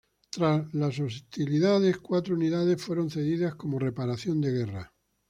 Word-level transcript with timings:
Tras 0.31 0.73
las 0.73 0.99
hostilidades, 0.99 1.99
cuatro 1.99 2.33
unidades 2.33 2.81
fueron 2.81 3.11
cedidas 3.11 3.53
como 3.53 3.77
reparación 3.77 4.41
de 4.41 4.49
guerra. 4.51 4.95